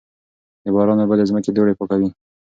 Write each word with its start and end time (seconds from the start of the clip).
د 0.63 0.65
باران 0.75 0.97
اوبه 1.01 1.15
د 1.17 1.21
ځمکې 1.29 1.51
دوړې 1.51 1.73
پاکوي. 1.79 2.09